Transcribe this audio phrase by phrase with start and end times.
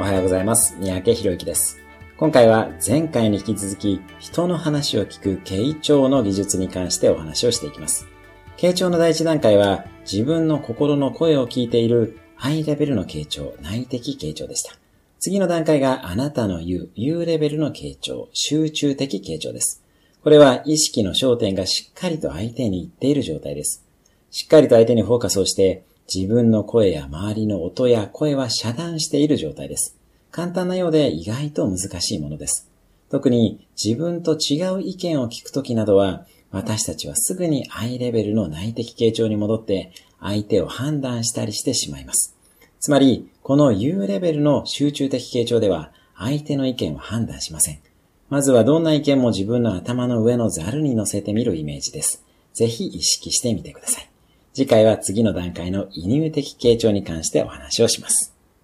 [0.00, 0.76] おはようございます。
[0.78, 1.80] 三宅博之です。
[2.18, 8.06] 今回は前回に引き続き、人の話を聞く傾聴の技術に関してお話をしていきます。
[8.56, 14.76] 傾聴の第一段階は、自分の心の声を聞いている I レベルの傾聴、内的傾聴でした。
[15.18, 19.82] 次の段階があなたの言う U レベルの傾聴、集中的傾聴です。
[20.22, 23.84] これは意識の焦点がしっかりと相手に行っている状態です。
[24.30, 25.82] しっかりと相手にフォーカスをして、
[26.12, 29.96] 自分の声や周りの音や声は遮断している状態です。
[30.30, 32.70] 簡単なようで意外と難しいものです。
[33.10, 42.34] 特に自分と違う意見を聞くときなどは、私たちはすぐに I レベルの内的傾聴に戻って相手を判断したりしてしまいます。
[42.80, 47.80] つまり、この U レベルの集中的傾聴では相手の意見を判断しません。
[48.30, 52.24] まずはどんな意見も自分の頭の上のザルに乗せてみるイメージです。
[52.54, 54.07] ぜひ意識してみてください。
[54.58, 58.37] 次回は次の段階の移入的傾聴に関してお話をします。